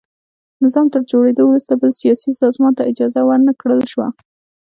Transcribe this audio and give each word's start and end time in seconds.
نظام 0.63 0.85
تر 0.93 1.01
جوړېدو 1.11 1.41
وروسته 1.47 1.73
بل 1.81 1.91
سیاسي 2.01 2.31
سازمان 2.41 2.73
ته 2.77 2.83
اجازه 2.91 3.21
ور 3.23 3.39
نه 3.47 3.53
کړل 3.61 3.81
شوه. 3.91 4.07